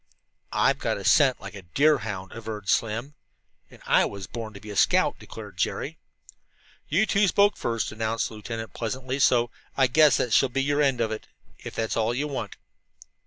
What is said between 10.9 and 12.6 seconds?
of it, if that's what you want."